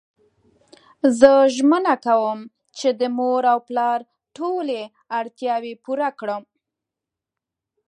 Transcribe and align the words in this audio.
زه 1.19 1.31
ژمنه 1.55 1.95
کوم 2.05 2.39
چی 2.77 2.89
د 2.99 3.01
مور 3.17 3.43
او 3.51 3.59
پلار 3.67 3.99
ټولی 4.37 4.81
اړتیاوی 5.19 5.73
پوره 5.83 6.09
کړم 6.19 6.43